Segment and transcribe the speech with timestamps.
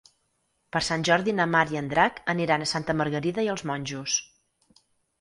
[0.75, 4.21] Per Sant Jordi na Mar i en Drac aniran a Santa Margarida i els Monjos.